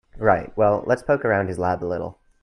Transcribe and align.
Right, 0.17 0.51
well 0.57 0.83
let's 0.87 1.03
poke 1.03 1.23
around 1.23 1.45
his 1.45 1.59
lab 1.59 1.83
a 1.83 1.85
little. 1.85 2.17